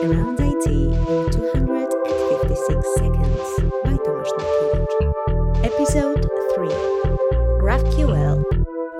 Around 0.00 0.38
IT 0.38 0.66
in 0.66 1.30
256 1.32 2.94
seconds 2.94 3.48
by 3.82 3.94
Tomasz 4.04 4.30
Nurkiewicz. 4.38 5.64
Episode 5.64 6.22
3 6.54 6.68
GraphQL. 7.58 8.44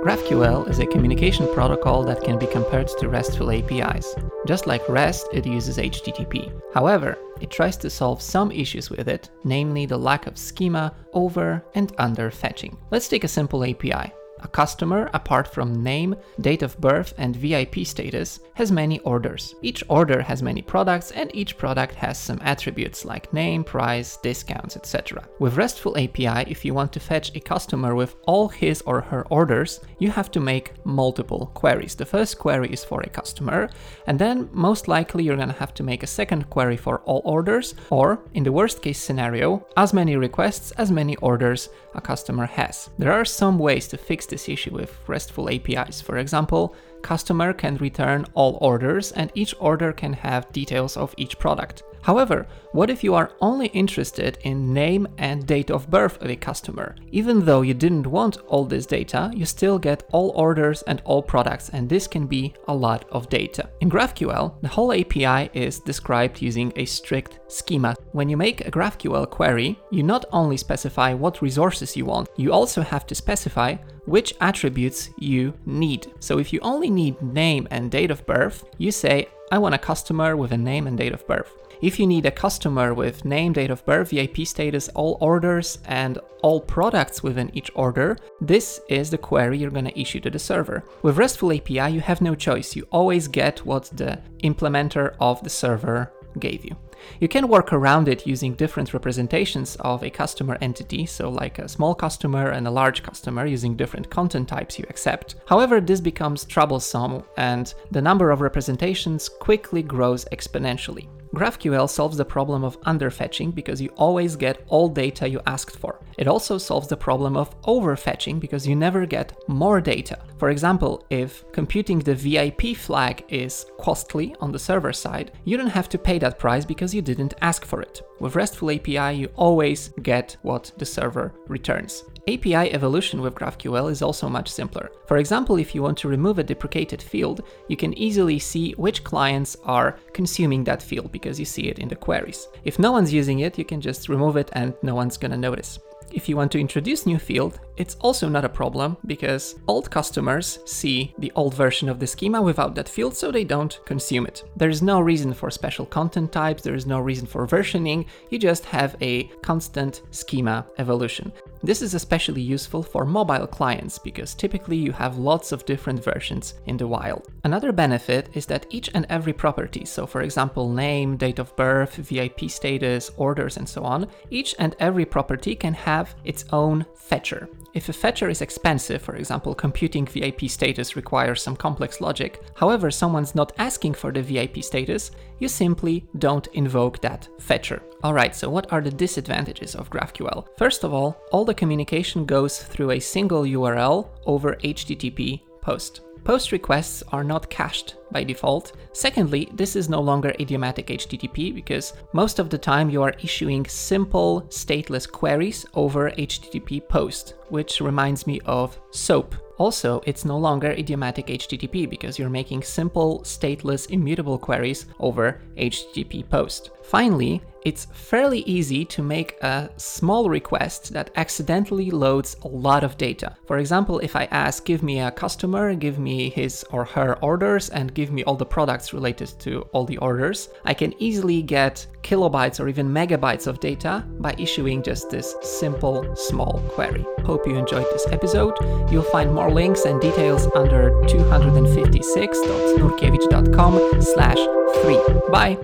GraphQL 0.02 0.68
is 0.68 0.80
a 0.80 0.86
communication 0.86 1.46
protocol 1.54 2.02
that 2.02 2.24
can 2.24 2.36
be 2.36 2.48
compared 2.48 2.88
to 2.88 3.08
RESTful 3.08 3.52
APIs. 3.52 4.16
Just 4.44 4.66
like 4.66 4.88
REST, 4.88 5.28
it 5.32 5.46
uses 5.46 5.78
HTTP. 5.78 6.52
However, 6.74 7.16
it 7.40 7.50
tries 7.50 7.76
to 7.76 7.90
solve 7.90 8.20
some 8.20 8.50
issues 8.50 8.90
with 8.90 9.06
it, 9.06 9.30
namely 9.44 9.86
the 9.86 9.96
lack 9.96 10.26
of 10.26 10.36
schema, 10.36 10.92
over 11.12 11.64
and 11.76 11.92
under 11.98 12.28
fetching. 12.32 12.76
Let's 12.90 13.08
take 13.08 13.22
a 13.22 13.28
simple 13.28 13.64
API. 13.64 14.12
A 14.42 14.48
customer, 14.48 15.10
apart 15.14 15.46
from 15.46 15.82
name, 15.82 16.14
date 16.40 16.62
of 16.62 16.78
birth, 16.80 17.14
and 17.18 17.36
VIP 17.36 17.86
status, 17.86 18.40
has 18.54 18.70
many 18.72 18.98
orders. 19.00 19.54
Each 19.62 19.82
order 19.88 20.20
has 20.20 20.42
many 20.42 20.62
products, 20.62 21.10
and 21.12 21.30
each 21.34 21.56
product 21.56 21.94
has 21.94 22.18
some 22.18 22.38
attributes 22.42 23.04
like 23.04 23.32
name, 23.32 23.64
price, 23.64 24.16
discounts, 24.16 24.76
etc. 24.76 25.28
With 25.38 25.56
RESTful 25.56 25.96
API, 25.98 26.50
if 26.50 26.64
you 26.64 26.74
want 26.74 26.92
to 26.92 27.00
fetch 27.00 27.34
a 27.34 27.40
customer 27.40 27.94
with 27.94 28.16
all 28.26 28.48
his 28.48 28.82
or 28.82 29.00
her 29.00 29.26
orders, 29.28 29.80
you 29.98 30.10
have 30.10 30.30
to 30.32 30.40
make 30.40 30.72
multiple 30.84 31.50
queries. 31.54 31.94
The 31.94 32.06
first 32.06 32.38
query 32.38 32.72
is 32.72 32.84
for 32.84 33.00
a 33.02 33.08
customer, 33.08 33.68
and 34.06 34.18
then 34.18 34.48
most 34.52 34.88
likely 34.88 35.24
you're 35.24 35.36
gonna 35.36 35.52
have 35.52 35.74
to 35.74 35.82
make 35.82 36.02
a 36.02 36.06
second 36.06 36.48
query 36.50 36.76
for 36.76 36.98
all 37.00 37.22
orders, 37.24 37.74
or 37.90 38.20
in 38.34 38.44
the 38.44 38.52
worst 38.52 38.82
case 38.82 39.00
scenario, 39.00 39.66
as 39.76 39.92
many 39.92 40.16
requests 40.16 40.70
as 40.72 40.90
many 40.90 41.16
orders 41.16 41.68
a 41.94 42.00
customer 42.00 42.46
has. 42.46 42.90
There 42.98 43.12
are 43.12 43.24
some 43.24 43.58
ways 43.58 43.88
to 43.88 43.96
fix 43.96 44.26
this 44.28 44.48
issue 44.48 44.72
with 44.72 44.98
RESTful 45.06 45.50
APIs. 45.50 46.00
For 46.00 46.18
example, 46.18 46.74
customer 47.02 47.52
can 47.52 47.76
return 47.76 48.26
all 48.34 48.58
orders 48.60 49.12
and 49.12 49.32
each 49.34 49.54
order 49.58 49.92
can 49.92 50.12
have 50.12 50.52
details 50.52 50.96
of 50.96 51.14
each 51.16 51.38
product. 51.38 51.82
However, 52.02 52.46
what 52.72 52.90
if 52.90 53.02
you 53.02 53.14
are 53.14 53.32
only 53.40 53.66
interested 53.68 54.38
in 54.42 54.72
name 54.72 55.06
and 55.18 55.46
date 55.46 55.70
of 55.70 55.90
birth 55.90 56.22
of 56.22 56.30
a 56.30 56.36
customer? 56.36 56.94
Even 57.10 57.44
though 57.44 57.62
you 57.62 57.74
didn't 57.74 58.06
want 58.06 58.38
all 58.46 58.64
this 58.64 58.86
data, 58.86 59.30
you 59.34 59.44
still 59.44 59.78
get 59.78 60.04
all 60.12 60.30
orders 60.34 60.82
and 60.82 61.02
all 61.04 61.22
products, 61.22 61.70
and 61.70 61.88
this 61.88 62.06
can 62.06 62.26
be 62.26 62.54
a 62.68 62.74
lot 62.74 63.04
of 63.10 63.28
data. 63.28 63.68
In 63.80 63.90
GraphQL, 63.90 64.60
the 64.62 64.68
whole 64.68 64.92
API 64.92 65.50
is 65.52 65.80
described 65.80 66.40
using 66.40 66.72
a 66.76 66.84
strict 66.84 67.40
schema. 67.48 67.94
When 68.12 68.28
you 68.28 68.36
make 68.36 68.66
a 68.66 68.70
GraphQL 68.70 69.28
query, 69.30 69.78
you 69.90 70.02
not 70.02 70.24
only 70.32 70.56
specify 70.56 71.14
what 71.14 71.42
resources 71.42 71.96
you 71.96 72.04
want, 72.04 72.28
you 72.36 72.52
also 72.52 72.82
have 72.82 73.06
to 73.06 73.14
specify 73.14 73.76
which 74.08 74.34
attributes 74.40 75.10
you 75.18 75.52
need. 75.66 76.06
So 76.18 76.38
if 76.38 76.52
you 76.52 76.60
only 76.62 76.88
need 76.88 77.20
name 77.20 77.68
and 77.70 77.90
date 77.90 78.10
of 78.10 78.24
birth, 78.26 78.64
you 78.78 78.90
say, 78.90 79.28
I 79.52 79.58
want 79.58 79.74
a 79.74 79.78
customer 79.78 80.36
with 80.36 80.52
a 80.52 80.58
name 80.58 80.86
and 80.86 80.96
date 80.96 81.12
of 81.12 81.26
birth. 81.26 81.52
If 81.80 82.00
you 82.00 82.08
need 82.08 82.26
a 82.26 82.30
customer 82.30 82.92
with 82.92 83.24
name, 83.24 83.52
date 83.52 83.70
of 83.70 83.84
birth, 83.84 84.10
VIP 84.10 84.38
status, 84.46 84.88
all 84.96 85.16
orders, 85.20 85.78
and 85.84 86.18
all 86.42 86.60
products 86.60 87.22
within 87.22 87.54
each 87.54 87.70
order, 87.74 88.16
this 88.40 88.80
is 88.88 89.10
the 89.10 89.18
query 89.18 89.58
you're 89.58 89.70
going 89.70 89.84
to 89.84 90.00
issue 90.00 90.18
to 90.20 90.30
the 90.30 90.40
server. 90.40 90.82
With 91.02 91.18
RESTful 91.18 91.52
API, 91.52 91.92
you 91.92 92.00
have 92.00 92.20
no 92.20 92.34
choice. 92.34 92.74
You 92.74 92.88
always 92.90 93.28
get 93.28 93.64
what 93.64 93.84
the 93.92 94.18
implementer 94.42 95.14
of 95.20 95.42
the 95.44 95.50
server 95.50 96.12
gave 96.38 96.64
you. 96.64 96.76
You 97.20 97.28
can 97.28 97.48
work 97.48 97.72
around 97.72 98.08
it 98.08 98.26
using 98.26 98.54
different 98.54 98.92
representations 98.92 99.76
of 99.76 100.02
a 100.02 100.10
customer 100.10 100.58
entity, 100.60 101.06
so 101.06 101.28
like 101.28 101.58
a 101.58 101.68
small 101.68 101.94
customer 101.94 102.50
and 102.50 102.66
a 102.66 102.70
large 102.70 103.02
customer 103.02 103.46
using 103.46 103.76
different 103.76 104.10
content 104.10 104.48
types 104.48 104.78
you 104.78 104.84
accept. 104.88 105.36
However, 105.46 105.80
this 105.80 106.00
becomes 106.00 106.44
troublesome 106.44 107.22
and 107.36 107.72
the 107.90 108.02
number 108.02 108.30
of 108.30 108.40
representations 108.40 109.28
quickly 109.28 109.82
grows 109.82 110.24
exponentially. 110.32 111.08
GraphQL 111.38 111.88
solves 111.88 112.16
the 112.16 112.24
problem 112.24 112.64
of 112.64 112.80
underfetching 112.82 113.54
because 113.54 113.80
you 113.80 113.90
always 113.96 114.34
get 114.34 114.64
all 114.68 114.88
data 114.88 115.28
you 115.28 115.40
asked 115.46 115.78
for. 115.78 116.00
It 116.18 116.26
also 116.26 116.58
solves 116.58 116.88
the 116.88 116.96
problem 116.96 117.36
of 117.36 117.60
overfetching 117.62 118.40
because 118.40 118.66
you 118.66 118.74
never 118.74 119.06
get 119.06 119.38
more 119.48 119.80
data. 119.80 120.18
For 120.38 120.50
example, 120.50 121.06
if 121.10 121.44
computing 121.52 122.00
the 122.00 122.14
VIP 122.14 122.76
flag 122.76 123.24
is 123.28 123.66
costly 123.80 124.34
on 124.40 124.50
the 124.50 124.58
server 124.58 124.92
side, 124.92 125.32
you 125.44 125.56
don't 125.56 125.68
have 125.68 125.88
to 125.90 125.98
pay 125.98 126.18
that 126.18 126.38
price 126.38 126.64
because 126.64 126.92
you 126.92 127.02
didn't 127.02 127.34
ask 127.40 127.64
for 127.64 127.80
it. 127.80 128.02
With 128.18 128.34
RESTful 128.34 128.72
API, 128.72 129.16
you 129.16 129.28
always 129.36 129.90
get 130.02 130.36
what 130.42 130.72
the 130.76 130.86
server 130.86 131.32
returns. 131.46 132.02
API 132.28 132.72
evolution 132.72 133.22
with 133.22 133.34
GraphQL 133.34 133.90
is 133.90 134.02
also 134.02 134.28
much 134.28 134.50
simpler. 134.50 134.90
For 135.06 135.16
example, 135.16 135.56
if 135.56 135.74
you 135.74 135.82
want 135.82 135.96
to 135.98 136.08
remove 136.08 136.38
a 136.38 136.44
deprecated 136.44 137.00
field, 137.00 137.42
you 137.68 137.76
can 137.76 137.96
easily 137.98 138.38
see 138.38 138.72
which 138.72 139.02
clients 139.02 139.56
are 139.64 139.98
consuming 140.12 140.62
that 140.64 140.82
field 140.82 141.10
because 141.10 141.40
you 141.40 141.46
see 141.46 141.68
it 141.68 141.78
in 141.78 141.88
the 141.88 141.96
queries. 141.96 142.48
If 142.64 142.78
no 142.78 142.92
one's 142.92 143.14
using 143.14 143.40
it, 143.40 143.56
you 143.56 143.64
can 143.64 143.80
just 143.80 144.10
remove 144.10 144.36
it 144.36 144.50
and 144.52 144.74
no 144.82 144.94
one's 144.94 145.16
gonna 145.16 145.38
notice. 145.38 145.78
If 146.12 146.28
you 146.28 146.36
want 146.36 146.52
to 146.52 146.60
introduce 146.60 147.06
new 147.06 147.18
field, 147.18 147.60
it's 147.76 147.96
also 147.96 148.28
not 148.28 148.44
a 148.44 148.48
problem 148.48 148.96
because 149.06 149.56
old 149.66 149.90
customers 149.90 150.58
see 150.64 151.14
the 151.18 151.32
old 151.34 151.54
version 151.54 151.88
of 151.88 151.98
the 151.98 152.06
schema 152.06 152.40
without 152.40 152.74
that 152.74 152.88
field 152.88 153.14
so 153.14 153.30
they 153.30 153.44
don't 153.44 153.78
consume 153.84 154.26
it. 154.26 154.44
There 154.56 154.70
is 154.70 154.82
no 154.82 155.00
reason 155.00 155.34
for 155.34 155.50
special 155.50 155.84
content 155.84 156.32
types, 156.32 156.62
there 156.62 156.74
is 156.74 156.86
no 156.86 156.98
reason 157.00 157.26
for 157.26 157.46
versioning, 157.46 158.06
you 158.30 158.38
just 158.38 158.64
have 158.64 158.96
a 159.02 159.24
constant 159.42 160.02
schema 160.10 160.66
evolution. 160.78 161.30
This 161.62 161.82
is 161.82 161.94
especially 161.94 162.40
useful 162.40 162.82
for 162.82 163.04
mobile 163.04 163.46
clients 163.46 163.98
because 163.98 164.34
typically 164.34 164.76
you 164.76 164.92
have 164.92 165.18
lots 165.18 165.50
of 165.50 165.66
different 165.66 166.02
versions 166.02 166.54
in 166.66 166.76
the 166.76 166.86
wild. 166.86 167.26
Another 167.44 167.72
benefit 167.72 168.28
is 168.34 168.46
that 168.46 168.66
each 168.70 168.90
and 168.94 169.06
every 169.08 169.32
property, 169.32 169.84
so 169.84 170.06
for 170.06 170.22
example 170.22 170.68
name, 170.68 171.16
date 171.16 171.38
of 171.38 171.54
birth, 171.56 171.96
VIP 171.96 172.48
status, 172.48 173.10
orders 173.16 173.56
and 173.56 173.68
so 173.68 173.82
on, 173.82 174.06
each 174.30 174.54
and 174.58 174.76
every 174.78 175.04
property 175.04 175.54
can 175.54 175.74
have 175.74 176.14
its 176.24 176.44
own 176.52 176.86
fetcher. 176.94 177.48
If 177.78 177.88
a 177.88 177.92
fetcher 177.92 178.28
is 178.28 178.42
expensive, 178.42 179.00
for 179.00 179.14
example, 179.14 179.54
computing 179.54 180.04
VIP 180.04 180.50
status 180.50 180.96
requires 180.96 181.40
some 181.40 181.54
complex 181.54 182.00
logic, 182.00 182.42
however, 182.56 182.90
someone's 182.90 183.36
not 183.36 183.52
asking 183.56 183.94
for 183.94 184.10
the 184.10 184.20
VIP 184.20 184.64
status, 184.64 185.12
you 185.38 185.46
simply 185.46 186.04
don't 186.18 186.48
invoke 186.54 187.00
that 187.02 187.28
fetcher. 187.38 187.80
Alright, 188.02 188.34
so 188.34 188.50
what 188.50 188.72
are 188.72 188.80
the 188.80 188.90
disadvantages 188.90 189.76
of 189.76 189.90
GraphQL? 189.90 190.48
First 190.58 190.82
of 190.82 190.92
all, 190.92 191.22
all 191.30 191.44
the 191.44 191.54
communication 191.54 192.26
goes 192.26 192.60
through 192.60 192.90
a 192.90 192.98
single 192.98 193.42
URL 193.44 194.08
over 194.26 194.56
HTTP 194.56 195.42
post. 195.60 196.00
Post 196.28 196.52
requests 196.52 197.02
are 197.10 197.24
not 197.24 197.48
cached 197.48 197.96
by 198.12 198.22
default. 198.22 198.72
Secondly, 198.92 199.48
this 199.54 199.74
is 199.74 199.88
no 199.88 200.02
longer 200.02 200.34
idiomatic 200.38 200.88
HTTP 200.88 201.54
because 201.54 201.94
most 202.12 202.38
of 202.38 202.50
the 202.50 202.58
time 202.58 202.90
you 202.90 203.02
are 203.02 203.14
issuing 203.22 203.64
simple 203.64 204.42
stateless 204.50 205.10
queries 205.10 205.64
over 205.72 206.10
HTTP 206.10 206.86
post, 206.86 207.32
which 207.48 207.80
reminds 207.80 208.26
me 208.26 208.40
of 208.44 208.78
SOAP. 208.90 209.36
Also, 209.56 210.02
it's 210.04 210.26
no 210.26 210.36
longer 210.36 210.72
idiomatic 210.72 211.28
HTTP 211.28 211.88
because 211.88 212.18
you're 212.18 212.28
making 212.28 212.62
simple, 212.62 213.20
stateless, 213.20 213.88
immutable 213.88 214.36
queries 214.36 214.84
over 215.00 215.40
HTTP 215.56 216.28
post. 216.28 216.72
Finally, 216.82 217.40
it's 217.68 217.86
fairly 217.92 218.40
easy 218.40 218.84
to 218.86 219.02
make 219.02 219.36
a 219.42 219.68
small 219.76 220.30
request 220.30 220.94
that 220.94 221.10
accidentally 221.16 221.90
loads 221.90 222.34
a 222.42 222.48
lot 222.48 222.82
of 222.82 222.96
data. 222.96 223.36
For 223.46 223.58
example, 223.58 223.98
if 223.98 224.16
I 224.16 224.24
ask, 224.30 224.64
give 224.64 224.82
me 224.82 225.00
a 225.00 225.10
customer, 225.10 225.74
give 225.74 225.98
me 225.98 226.30
his 226.30 226.64
or 226.72 226.86
her 226.86 227.18
orders, 227.18 227.68
and 227.68 227.92
give 227.92 228.10
me 228.10 228.24
all 228.24 228.36
the 228.36 228.46
products 228.46 228.94
related 228.94 229.34
to 229.40 229.68
all 229.72 229.84
the 229.84 229.98
orders, 229.98 230.48
I 230.64 230.72
can 230.72 230.94
easily 230.98 231.42
get 231.42 231.86
kilobytes 232.02 232.58
or 232.58 232.68
even 232.68 232.88
megabytes 232.88 233.46
of 233.46 233.60
data 233.60 234.02
by 234.18 234.34
issuing 234.38 234.82
just 234.82 235.10
this 235.10 235.36
simple 235.42 236.16
small 236.16 236.62
query. 236.70 237.04
Hope 237.26 237.46
you 237.46 237.56
enjoyed 237.56 237.84
this 237.92 238.06
episode. 238.10 238.54
You'll 238.90 239.02
find 239.02 239.34
more 239.34 239.50
links 239.50 239.84
and 239.84 240.00
details 240.00 240.48
under 240.54 240.90
256.nurkiewicz.com 241.02 244.00
slash 244.00 244.38
3. 244.82 244.98
Bye! 245.30 245.58